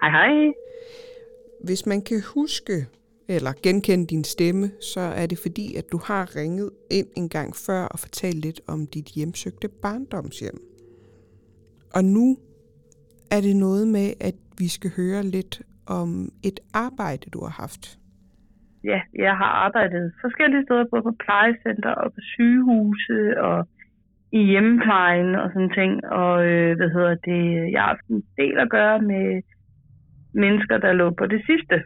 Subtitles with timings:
[0.00, 0.52] Hej hej.
[1.64, 2.72] Hvis man kan huske
[3.28, 7.48] eller genkende din stemme, så er det fordi, at du har ringet ind en gang
[7.66, 10.58] før og fortalt lidt om dit hjemsøgte barndomshjem.
[11.96, 12.26] Og nu
[13.34, 16.10] er det noget med, at vi skal høre lidt om
[16.48, 17.84] et arbejde, du har haft.
[18.84, 23.58] Ja, jeg har arbejdet forskellige steder, både på plejecenter og på sygehuse og
[24.32, 25.92] i hjemmeplejen og sådan ting.
[26.20, 29.42] Og øh, hvad hedder det, jeg har haft en del at gøre med
[30.34, 31.82] mennesker, der lå på det sidste,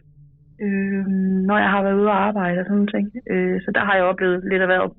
[0.63, 1.07] øh,
[1.49, 3.13] når jeg har været ude og arbejde og sådan ting.
[3.31, 4.91] Øh, så der har jeg oplevet lidt af hvert.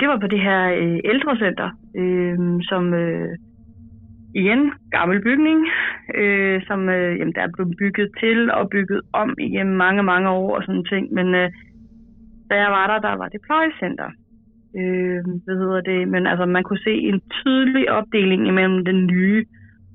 [0.00, 3.36] Det var på det her øh, ældrecenter, øh, som øh,
[4.34, 5.66] igen, gammel bygning,
[6.14, 10.30] øh, som øh, jamen, der er blevet bygget til og bygget om igennem mange, mange
[10.30, 11.12] år og sådan ting.
[11.12, 11.50] Men øh,
[12.50, 14.08] da jeg var der, der var det plejecenter.
[14.78, 16.08] Øh, hvad hedder det?
[16.08, 19.44] Men altså, man kunne se en tydelig opdeling imellem den nye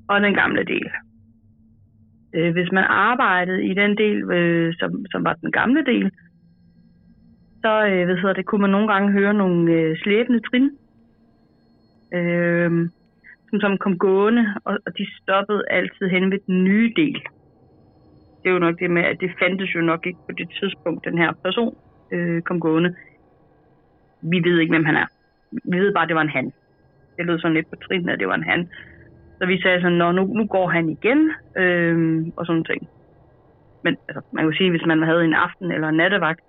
[0.08, 0.88] og den gamle del.
[2.34, 6.10] Øh, hvis man arbejdede i den del, øh, som, som var den gamle del,
[7.62, 10.70] så øh, hvad hedder det, kunne man nogle gange høre nogle øh, slæbende trin,
[12.14, 12.88] øh,
[13.50, 17.22] som, som kom gående, og, og de stoppede altid hen ved den nye del.
[18.42, 21.04] Det er jo nok det med, at det fandtes jo nok ikke på det tidspunkt,
[21.04, 21.76] den her person
[22.12, 22.94] øh, kom gående.
[24.22, 25.06] Vi ved ikke, hvem han er.
[25.64, 26.52] Vi ved bare, at det var en han.
[27.16, 28.68] Det lød sådan lidt på trin, at det var en han.
[29.40, 32.88] Så vi sagde sådan, Nå, nu, nu går han igen, øh, og sådan ting.
[33.84, 36.44] Men altså, man kan sige, hvis man havde en aften eller en nattevagt,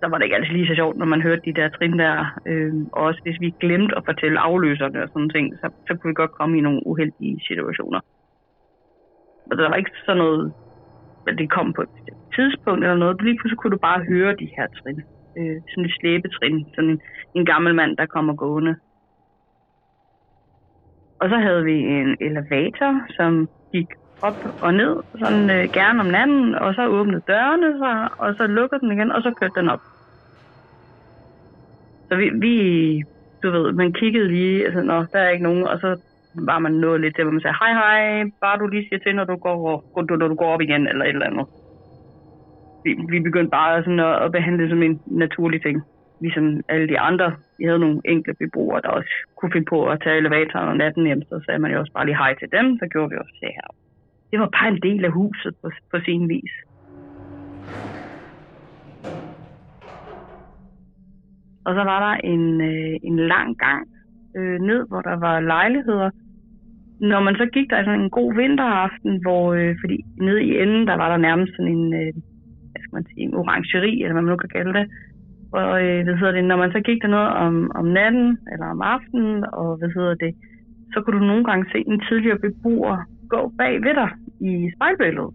[0.00, 2.40] så var det ikke altid lige så sjovt, når man hørte de der trin der.
[2.46, 6.10] Øh, og også hvis vi glemte at fortælle afløserne og sådan ting, så, så kunne
[6.10, 8.00] vi godt komme i nogle uheldige situationer.
[9.50, 10.52] Og der var ikke sådan noget,
[11.28, 11.88] at det kom på et
[12.36, 13.22] tidspunkt eller noget.
[13.22, 15.02] Lige pludselig kunne du bare høre de her trin.
[15.38, 16.66] Øh, sådan et slæbetrin.
[16.74, 17.00] Sådan en,
[17.34, 18.76] en gammel mand, der kommer gående.
[21.20, 23.86] Og så havde vi en elevator, som gik
[24.22, 28.46] op og ned, sådan øh, gerne om natten, og så åbnede dørene sig, og så
[28.46, 29.82] lukkede den igen, og så kørte den op.
[32.08, 32.54] Så vi, vi
[33.42, 36.00] du ved, man kiggede lige, altså, nå, der er ikke nogen, og så
[36.34, 39.16] var man nået lidt til, hvor man sagde, hej hej, bare du lige siger til,
[39.16, 39.84] når du går,
[40.18, 41.46] når du går op igen, eller et eller andet.
[42.84, 45.82] Vi, vi begyndte bare sådan at, at behandle det som en naturlig ting
[46.20, 47.36] ligesom alle de andre.
[47.58, 51.06] Vi havde nogle enkelte beboere, der også kunne finde på at tage elevatoren om natten
[51.06, 53.36] hjem, så sagde man jo også bare lige hej til dem, så gjorde vi også
[53.40, 53.68] det her.
[54.30, 56.54] Det var bare en del af huset på, på sin vis.
[61.66, 63.88] Og så var der en, øh, en lang gang
[64.36, 66.10] øh, ned, hvor der var lejligheder.
[67.00, 70.86] Når man så gik der sådan en god vinteraften, hvor, øh, fordi nede i enden,
[70.86, 72.12] der var der nærmest sådan en, øh,
[72.70, 74.86] hvad skal man sige, en orangeri, eller hvad man nu kan kalde det,
[75.52, 78.66] og øh, hvad hedder det, når man så gik der noget om, om natten eller
[78.66, 80.34] om aftenen, og hvad hedder det,
[80.92, 82.96] så kunne du nogle gange se en tidligere beboer
[83.28, 84.10] gå bag ved dig
[84.40, 85.34] i spejlbilledet.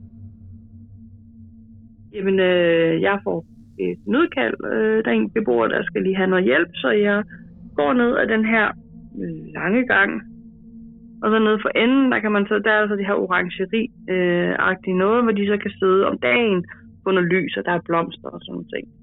[2.14, 3.46] Jamen, øh, jeg får
[3.80, 4.56] et nødkald.
[4.74, 7.24] Øh, der er en beboer, der skal lige have noget hjælp, så jeg
[7.76, 8.72] går ned ad den her
[9.54, 10.12] lange gang.
[11.24, 14.94] Og så nede for enden, der kan man så, der er altså det her orangeri-agtige
[14.94, 16.66] øh, noget, hvor de så kan sidde om dagen
[17.04, 19.03] på noget lys, og der er blomster og sådan noget.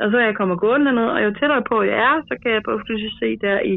[0.00, 2.62] Og så jeg kommer gående ned, og jo tættere på jeg er, så kan jeg
[2.62, 3.74] pludselig se der i,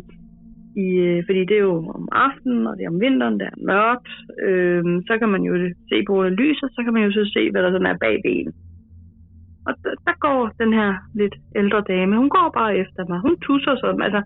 [0.83, 3.63] i, øh, fordi det er jo om aftenen, og det er om vinteren, der er
[3.71, 4.09] mørkt,
[4.47, 5.53] øh, så kan man jo
[5.89, 8.15] se på det lyset, så kan man jo så se, hvad der sådan er bag
[8.23, 8.53] benen.
[9.67, 10.91] Og der, der går den her
[11.21, 13.19] lidt ældre dame, hun går bare efter mig.
[13.19, 14.21] Hun tusser sådan, altså,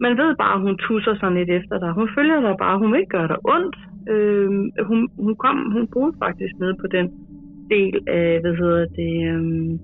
[0.00, 1.90] man ved bare, at hun tusser sådan lidt efter dig.
[1.92, 3.76] Hun følger dig bare, hun vil ikke gøre dig ondt.
[4.12, 4.50] Øh,
[4.88, 7.06] hun, hun, kom, hun boede faktisk nede på den
[7.70, 9.78] del af, hvad hedder det, øh,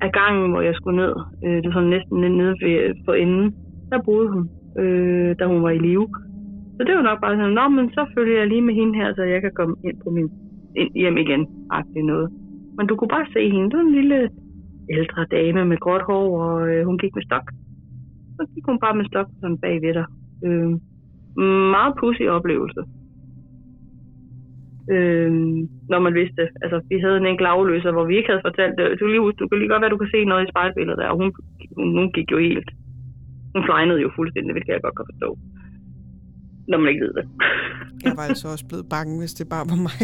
[0.00, 1.14] af gangen, hvor jeg skulle ned.
[1.44, 3.54] Øh, det var sådan næsten nede ved, for enden.
[3.90, 4.42] Der boede hun,
[4.80, 6.08] øh, da hun var i live.
[6.76, 9.14] Så det var nok bare sådan, Nå, men så følger jeg lige med hende her,
[9.14, 10.28] så jeg kan komme ind på min
[10.76, 11.42] ind, hjem igen.
[11.70, 12.28] agtigt noget.
[12.76, 13.70] Men du kunne bare se hende.
[13.70, 14.30] Det var en lille
[14.90, 17.46] ældre dame med gråt hår, og øh, hun gik med stok.
[18.36, 20.06] Så gik hun bare med stok sådan bagved dig.
[20.44, 20.70] Øh,
[21.74, 22.82] meget pussy oplevelse
[24.94, 25.30] øh,
[25.92, 29.00] når man vidste Altså, vi havde en enkelt afløser, hvor vi ikke havde fortalt det.
[29.00, 31.16] Du, lige, du kan lige godt være, du kan se noget i spejlbilledet der, og
[31.20, 31.28] hun,
[31.76, 32.68] hun, hun gik jo helt...
[33.54, 35.28] Hun flejnede jo fuldstændig, hvilket jeg godt kan forstå.
[36.68, 37.24] Når man ikke ved det.
[38.06, 40.00] jeg var altså også blevet bange, hvis det bare var mig,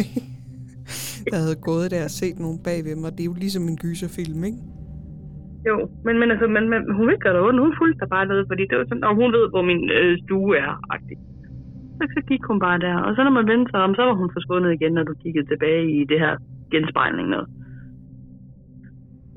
[1.31, 3.11] der havde gået der og set nogen bagved mig.
[3.15, 4.61] Det er jo ligesom en gyserfilm, ikke?
[5.69, 5.75] Jo,
[6.05, 7.63] men, men, altså, men, men hun vil ikke gøre det ondt.
[7.65, 10.57] Hun fulgte bare noget, fordi det var sådan, og hun ved, hvor min øh, stue
[10.65, 10.73] er.
[10.91, 11.30] -agtigt
[12.01, 12.95] så, så gik hun bare der.
[12.95, 15.47] Og så når man vendte sig om, så var hun forsvundet igen, når du kiggede
[15.47, 16.33] tilbage i det her
[16.71, 17.47] genspejling noget.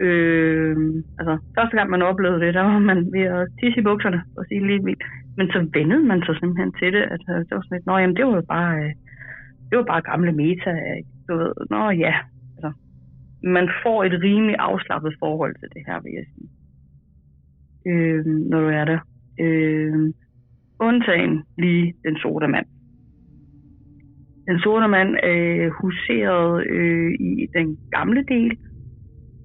[0.06, 0.76] Øh,
[1.18, 4.44] altså, første gang man oplevede det, der var man ved at tisse i bukserne og
[4.48, 5.04] sige lige vildt.
[5.36, 7.04] Men så vendede man sig simpelthen til det.
[7.14, 8.92] Altså, det var sådan lidt, nå jamen, det var jo bare, øh,
[9.68, 10.72] det var bare gamle meta.
[10.98, 11.10] Ikke?
[11.28, 12.14] Du ved, nå ja.
[12.54, 12.70] Altså,
[13.42, 16.50] man får et rimelig afslappet forhold til det her, vil jeg sige.
[17.90, 18.98] Øh, når du er der.
[19.40, 20.12] Øh,
[20.80, 22.66] undtagen lige den sorte mand.
[24.48, 28.58] Den sorte mand øh, huserede øh, i den gamle del,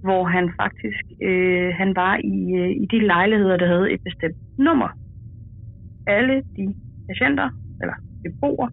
[0.03, 4.37] hvor han faktisk øh, han var i, øh, i de lejligheder, der havde et bestemt
[4.57, 4.89] nummer.
[6.07, 6.75] Alle de
[7.09, 7.49] patienter,
[7.81, 7.93] eller
[8.23, 8.69] beboere,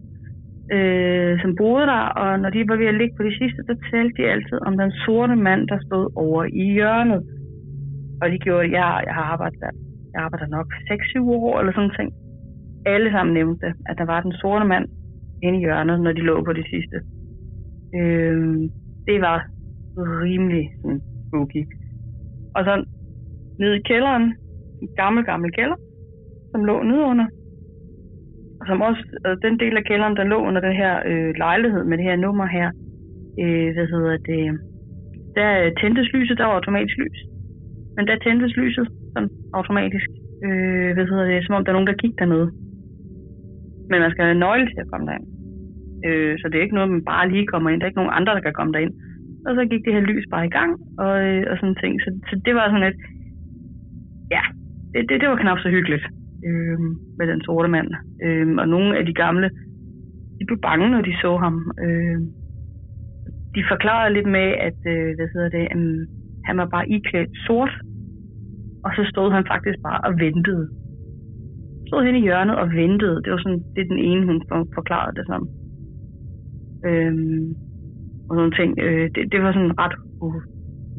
[0.75, 3.75] øh, som boede der, og når de var ved at ligge på de sidste, så
[3.91, 7.21] talte de altid om den sorte mand, der stod over i hjørnet.
[8.21, 9.71] Og de gjorde, jeg, jeg har arbejdet der,
[10.13, 12.09] jeg arbejder nok 6-7 år eller sådan ting.
[12.85, 14.85] Alle sammen nævnte, at der var den sorte mand
[15.43, 16.97] inde i hjørnet, når de lå på det sidste.
[17.99, 18.57] Øh,
[19.07, 19.47] det var
[19.97, 21.63] rimelig sådan, spooky.
[22.55, 22.85] Og så
[23.59, 24.25] nede i kælderen,
[24.81, 25.75] en gammel, gammel kælder,
[26.51, 27.27] som lå nedunder.
[28.59, 31.83] Og som også, altså den del af kælderen, der lå under den her øh, lejlighed
[31.83, 32.67] med det her nummer her,
[33.41, 34.59] øh, hvad hedder det,
[35.35, 37.19] der øh, tændtes lyset, der var automatisk lys.
[37.95, 40.09] Men der tændtes lyset sådan automatisk,
[40.45, 42.51] øh, hvad hedder det, som om der er nogen, der kigger dernede.
[43.89, 45.27] Men man skal have en nøgle til at komme derind.
[46.07, 47.79] Øh, så det er ikke noget, man bare lige kommer ind.
[47.79, 48.93] Der er ikke nogen andre, der kan komme derind.
[49.47, 50.71] Og så gik det her lys bare i gang,
[51.03, 51.93] og, øh, og sådan ting.
[52.03, 52.97] Så, så det var sådan et,
[54.35, 54.43] ja,
[54.93, 56.05] det, det, det var knap så hyggeligt
[56.47, 56.79] øh,
[57.17, 57.89] med den sorte mand.
[58.25, 59.49] Øh, og nogle af de gamle,
[60.39, 61.55] de blev bange, når de så ham.
[61.85, 62.19] Øh,
[63.55, 65.99] de forklarede lidt med, at øh, hvad hedder det, um,
[66.47, 67.73] han var bare iklædt sort,
[68.85, 70.65] og så stod han faktisk bare og ventede.
[71.87, 73.21] Stod hen i hjørnet og ventede.
[73.23, 74.39] Det var sådan, det er den ene, hun
[74.77, 75.41] forklarede det som.
[76.89, 77.45] Øhm,
[78.27, 78.71] og sådan ting.
[78.85, 79.95] Øh, det, det var sådan ret
[80.25, 80.41] uh,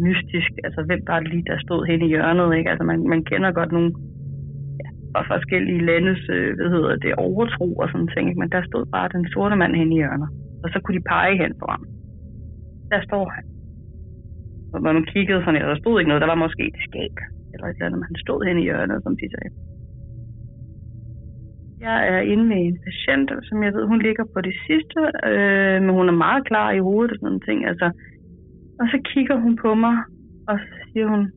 [0.06, 0.50] mystisk.
[0.66, 2.70] Altså, hvem var det lige, der stod hen i hjørnet, ikke?
[2.70, 3.90] Altså, man, man kender godt nogle
[4.82, 8.40] ja, fra forskellige landes, øh, hvad hedder det, overtro og sådan ting, ikke?
[8.40, 10.28] Men der stod bare den sorte mand hen i hjørnet.
[10.62, 11.82] Og så kunne de pege hen på ham.
[12.92, 13.44] Der står han.
[14.72, 17.14] Og når man kiggede sådan, der stod ikke noget, der var måske et skab,
[17.52, 19.50] eller et eller andet, men han stod hen i hjørnet, som de sagde.
[21.80, 25.82] Jeg er inde med en patient, som jeg ved, hun ligger på det sidste, øh,
[25.82, 27.66] men hun er meget klar i hovedet og sådan nogle ting.
[27.66, 27.86] Altså.
[28.80, 29.96] Og så kigger hun på mig,
[30.48, 31.32] og så siger hun,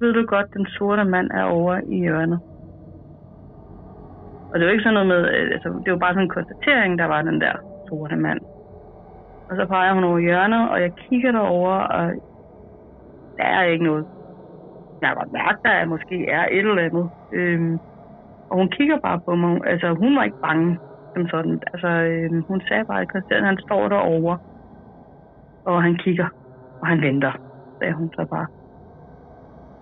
[0.00, 2.40] ved du godt, den sorte mand er over i hjørnet.
[4.50, 6.98] Og det var ikke sådan noget med, øh, altså, det var bare sådan en konstatering,
[6.98, 7.54] der var den der
[7.88, 8.40] sorte mand.
[9.48, 12.12] Og så peger hun over hjørnet, og jeg kigger derover, og
[13.36, 14.04] der er ikke noget.
[15.00, 17.10] Jeg har godt mærke, at der måske er et eller andet.
[17.32, 17.78] Øhm,
[18.50, 19.60] og hun kigger bare på mig.
[19.66, 20.78] Altså, hun var ikke bange
[21.14, 21.60] som sådan.
[21.72, 24.38] Altså, øh, hun sagde bare, at Christian, han står derovre.
[25.64, 26.28] Og han kigger,
[26.80, 27.32] og han venter,
[27.78, 28.46] sagde hun så bare.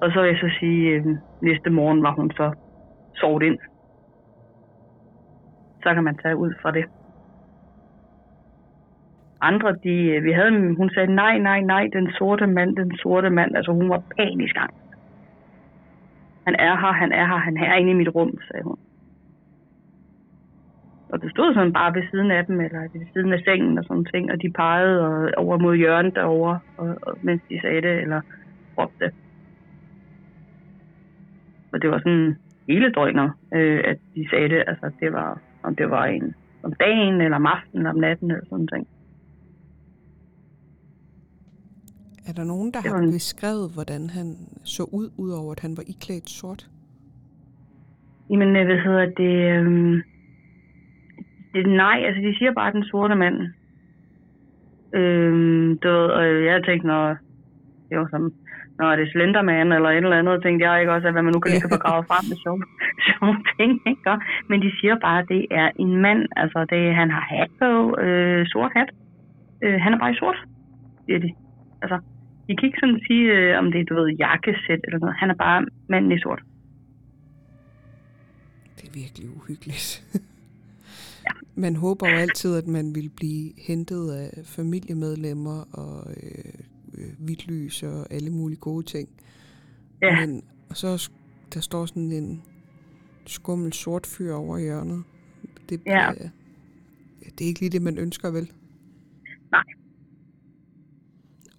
[0.02, 1.06] Og så vil jeg så sige, øh,
[1.40, 2.52] næste morgen var hun så
[3.14, 3.58] sovet ind.
[5.82, 6.84] Så kan man tage ud fra det.
[9.40, 13.30] Andre, de, øh, vi havde, hun sagde, nej, nej, nej, den sorte mand, den sorte
[13.30, 13.56] mand.
[13.56, 14.81] Altså, hun var panisk angst.
[16.46, 18.76] Han er her, han er her, han er inde i mit rum, sagde hun.
[21.12, 23.84] Og det stod sådan bare ved siden af dem, eller ved siden af sengen og
[23.84, 27.82] sådan ting, og de pegede og, over mod hjørnet derovre, og, og, mens de sagde
[27.82, 28.20] det, eller
[28.78, 29.12] råbte.
[31.72, 32.36] Og det var sådan
[32.68, 36.72] hele døgnet, øh, at de sagde det, altså det var, om det var en om
[36.72, 38.86] dagen, eller om aftenen, eller om natten, eller sådan noget.
[42.28, 43.12] Er der nogen, der har en...
[43.12, 44.26] beskrevet, hvordan han
[44.64, 46.62] så ud, udover at han var iklædt sort?
[48.30, 49.34] Jamen, øh, hvad hedder det?
[49.52, 50.02] Øhm,
[51.54, 53.36] det nej, altså de siger bare den sorte mand.
[54.94, 57.16] Øhm, du ved, og jeg tænkte, når
[57.88, 58.32] det var som,
[58.78, 61.32] når det er Slenderman eller et eller andet, tænkte jeg ikke også, at hvad man
[61.34, 62.62] nu kan lige få gravet frem med sjove,
[63.06, 64.16] sjove ting, ikke?
[64.48, 68.00] Men de siger bare, at det er en mand, altså det, han har hat på,
[68.04, 68.90] øh, sort hat.
[69.64, 70.38] Øh, han er bare i sort,
[71.06, 71.30] siger de.
[71.82, 71.98] Altså,
[72.48, 75.14] de kan ikke sådan sige, øh, om det er, du ved, jakkesæt eller noget.
[75.18, 76.42] Han er bare manden i sort.
[78.76, 80.04] Det er virkelig uhyggeligt.
[81.26, 81.32] ja.
[81.54, 86.52] Man håber jo altid, at man vil blive hentet af familiemedlemmer og øh,
[86.98, 89.08] øh, hvidt lys og alle mulige gode ting.
[90.02, 90.26] Ja.
[90.26, 91.10] Men og så
[91.54, 92.42] der står sådan en
[93.26, 95.02] skummel sort fyr over hjørnet.
[95.68, 96.10] Det, ja.
[96.10, 96.30] Øh,
[97.38, 98.52] det er ikke lige det, man ønsker, vel?
[99.52, 99.64] Nej,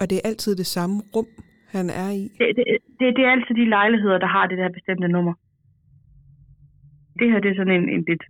[0.04, 1.30] og det er altid det samme rum,
[1.76, 2.24] han er i?
[2.40, 2.66] Det, det,
[3.00, 5.34] det, det er altid de lejligheder, der har det der bestemte nummer.
[7.20, 8.24] Det her det er sådan en, en lidt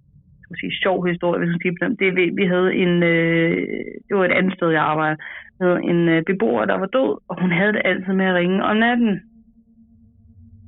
[0.44, 2.15] skal sige, sjov historie, hvis man siger det.
[2.15, 3.58] Vi, vi havde en, øh,
[4.08, 5.22] det var et andet sted, jeg arbejdede,
[5.60, 8.63] med en øh, beboer, der var død, og hun havde det altid med at ringe
[8.63, 9.13] om natten.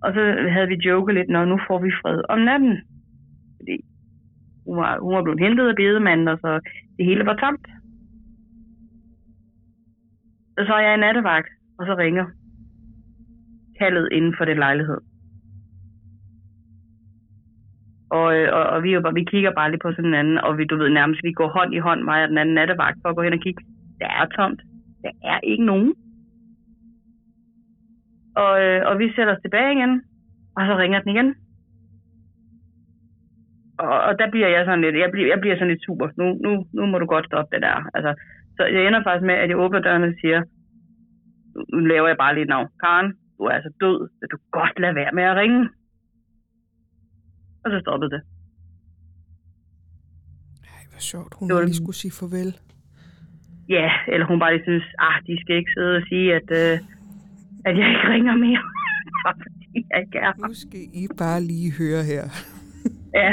[0.03, 0.21] Og så
[0.53, 2.75] havde vi joket lidt, når nu får vi fred om natten.
[3.57, 3.75] Fordi
[4.65, 6.59] hun var, hun var blevet hentet af bedemanden, og så
[6.97, 7.65] det hele var tomt.
[10.57, 12.25] Så er jeg i nattevagt, og så ringer
[13.79, 14.97] kaldet inden for den lejlighed.
[18.09, 20.37] Og, øh, og, og vi, jo bare, vi kigger bare lige på sådan en anden,
[20.37, 22.97] og vi, du ved nærmest, vi går hånd i hånd, mig og den anden nattevagt,
[23.01, 23.63] for at gå hen og kigge.
[23.99, 24.61] Det er tomt.
[25.03, 25.93] Der er ikke nogen.
[28.35, 30.03] Og, øh, og vi sætter os tilbage igen,
[30.57, 31.35] og så ringer den igen.
[33.79, 36.07] Og, og der bliver jeg sådan lidt, jeg bliver, jeg bliver sådan lidt super.
[36.17, 37.89] Nu, nu, nu må du godt stoppe det der.
[37.93, 38.11] Altså,
[38.57, 40.39] så jeg ender faktisk med, at jeg åbner døren og siger,
[41.73, 42.67] nu laver jeg bare lige et navn.
[42.83, 43.97] Karen, du er altså død.
[44.19, 45.61] Vil du godt lade være med at ringe?
[47.63, 48.21] Og så stoppede det.
[50.75, 51.31] Ej, hvor sjovt.
[51.39, 52.51] Hun lige skulle sige farvel.
[53.69, 56.75] Ja, eller hun bare lige synes, ah, de skal ikke sidde og sige, at, øh,
[57.67, 58.63] at jeg ikke ringer mere.
[59.43, 62.23] fordi jeg ikke er Nu skal I bare lige høre her.
[63.21, 63.31] ja.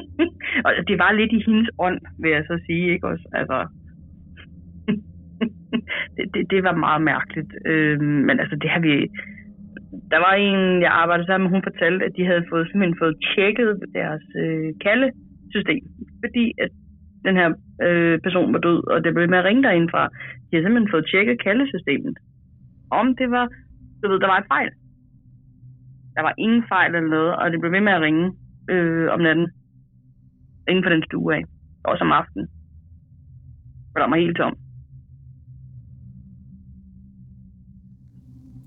[0.66, 3.26] og det var lidt i hendes ånd, vil jeg så sige, ikke også?
[3.32, 3.58] Altså,
[6.16, 7.52] det, det, det var meget mærkeligt.
[7.66, 8.92] Øh, men altså, det har vi...
[10.12, 13.16] Der var en, jeg arbejdede sammen med, hun fortalte, at de havde fået, simpelthen fået
[13.34, 15.82] tjekket deres øh, kaldesystem.
[16.24, 16.70] Fordi at
[17.26, 17.48] den her
[17.86, 20.02] øh, person var død, og det blev med at ringe derindfra.
[20.46, 22.16] De havde simpelthen fået tjekket kaldesystemet.
[22.90, 23.46] Om det var,
[24.02, 24.70] du ved, der var et fejl.
[26.16, 28.32] Der var ingen fejl eller noget, og det blev ved med at ringe
[28.70, 29.48] øh, om natten.
[30.68, 31.42] Inden for den stue af.
[31.84, 32.48] Også om aftenen.
[33.92, 34.54] For der var helt tom.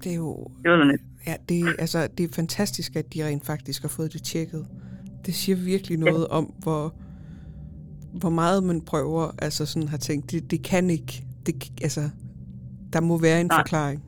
[0.04, 0.52] Det er jo...
[0.64, 1.02] Det var lidt.
[1.28, 4.64] Ja, det, altså, det er fantastisk, at de rent faktisk har fået det tjekket.
[5.26, 6.84] Det siger virkelig noget om, hvor,
[8.22, 11.14] hvor meget man prøver, altså sådan har tænkt, det, det kan ikke,
[11.46, 11.54] det,
[11.88, 12.04] altså,
[12.94, 13.60] der må være en Nej.
[13.60, 14.00] forklaring.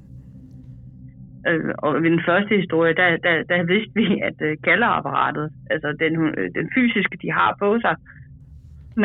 [1.49, 5.89] Øh, og ved den første historie, der, der, der vidste vi, at øh, kaldeapparatet, altså
[6.03, 7.95] den, øh, den fysiske, de har på sig,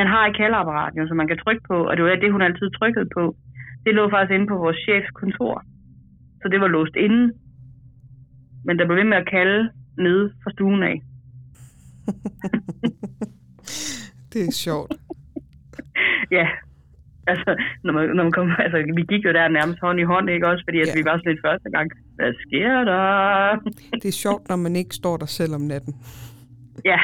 [0.01, 2.43] man har et kaldeapparat, jo, som man kan trykke på, og det var det, hun
[2.43, 3.25] altid trykkede på.
[3.85, 5.65] Det lå faktisk inde på vores chefs kontor.
[6.47, 7.33] Så det var låst inde.
[8.65, 11.03] Men der blev ved med at kalde nede fra stuen af.
[14.33, 14.93] Det er sjovt.
[16.31, 16.47] Ja,
[17.27, 20.31] altså, når man, når man kom, altså, vi gik jo der nærmest hånd i hånd,
[20.31, 20.65] ikke også?
[20.67, 20.93] Fordi at Ja.
[20.99, 23.03] vi var sådan lidt første gang, hvad sker der?
[24.03, 25.95] Det er sjovt, når man ikke står der selv om natten.
[26.85, 26.99] Ja,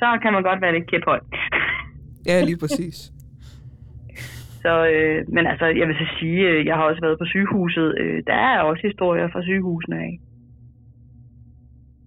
[0.00, 1.20] så kan man godt være lidt kæphøj.
[2.26, 3.12] Ja, lige præcis.
[4.62, 7.94] Så, øh, men altså, jeg vil så sige, øh, jeg har også været på sygehuset.
[8.00, 10.18] Øh, der er også historier fra sygehusene af.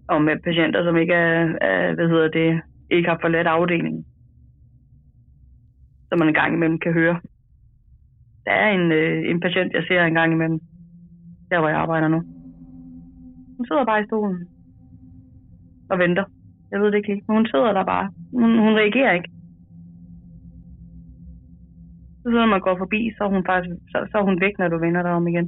[0.07, 4.05] Om patienter, som ikke er, er, hvad hedder det, ikke har forladt afdelingen.
[6.09, 7.19] Som man en gang imellem kan høre.
[8.45, 10.59] Der er en, øh, en patient, jeg ser en gang imellem.
[11.51, 12.19] Der, hvor jeg arbejder nu.
[13.57, 14.47] Hun sidder bare i stolen.
[15.89, 16.23] Og venter.
[16.71, 17.21] Jeg ved det ikke.
[17.27, 18.11] Men hun sidder der bare.
[18.33, 19.29] Hun, hun reagerer ikke.
[22.21, 24.67] Så når man går forbi, så er hun faktisk så, så er hun væk, når
[24.67, 25.47] du vender dig om igen.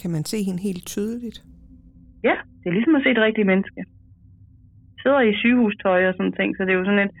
[0.00, 1.38] Kan man se hende helt tydeligt?
[2.28, 3.80] Ja, det er ligesom at se et rigtigt menneske.
[5.02, 7.14] Sidder i sygehustøj og sådan ting, så det er jo sådan lidt...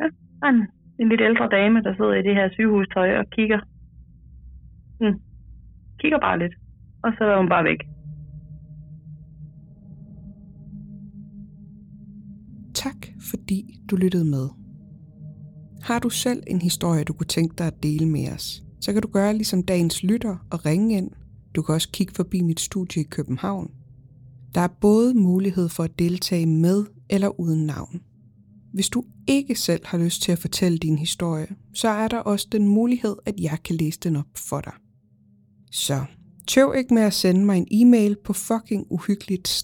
[0.00, 0.06] Ja,
[0.48, 0.58] en,
[1.00, 3.60] en lidt ældre dame, der sidder i det her sygehustøj og kigger.
[5.00, 5.16] Hmm.
[6.00, 6.54] Kigger bare lidt.
[7.04, 7.80] Og så er hun bare væk.
[12.74, 13.00] Tak,
[13.30, 13.58] fordi
[13.90, 14.65] du lyttede med.
[15.86, 19.02] Har du selv en historie, du kunne tænke dig at dele med os, så kan
[19.02, 21.10] du gøre ligesom dagens lytter og ringe ind.
[21.54, 23.70] Du kan også kigge forbi mit studie i København.
[24.54, 28.00] Der er både mulighed for at deltage med eller uden navn.
[28.72, 32.48] Hvis du ikke selv har lyst til at fortælle din historie, så er der også
[32.52, 34.72] den mulighed, at jeg kan læse den op for dig.
[35.70, 36.04] Så
[36.46, 39.62] tøv ikke med at sende mig en e-mail på fuckinguhyggeligt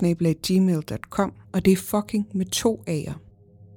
[1.52, 3.31] og det er fucking med to A'er.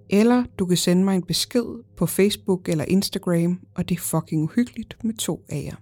[0.10, 4.44] Eller du kan sende mig en besked på Facebook eller Instagram, og det er fucking
[4.44, 5.76] uhyggeligt med to A'er.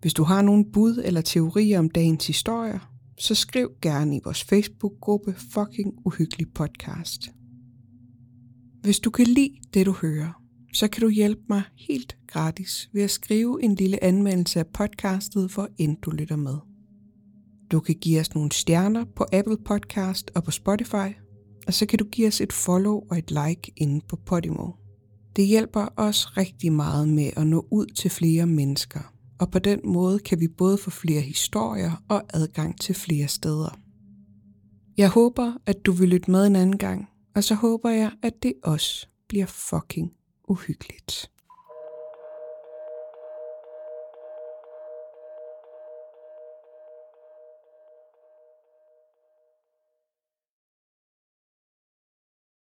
[0.00, 4.44] Hvis du har nogle bud eller teorier om dagens historier, så skriv gerne i vores
[4.44, 7.30] Facebook-gruppe Fucking Uhyggelig Podcast.
[8.82, 13.02] Hvis du kan lide det, du hører, så kan du hjælpe mig helt gratis ved
[13.02, 16.56] at skrive en lille anmeldelse af podcastet, hvor end du lytter med.
[17.72, 21.23] Du kan give os nogle stjerner på Apple Podcast og på Spotify,
[21.66, 24.70] og så kan du give os et follow og et like inde på Podimo.
[25.36, 29.80] Det hjælper os rigtig meget med at nå ud til flere mennesker, og på den
[29.84, 33.78] måde kan vi både få flere historier og adgang til flere steder.
[34.96, 38.42] Jeg håber, at du vil lytte med en anden gang, og så håber jeg, at
[38.42, 40.12] det også bliver fucking
[40.48, 41.30] uhyggeligt.